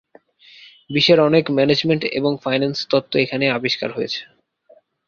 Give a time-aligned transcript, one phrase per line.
[0.89, 4.21] বিশ্বের অনেক ম্যানেজমেন্ট এবং ফাইন্যান্স তত্ত্ব এখানেই আবিষ্কার হয়েছে।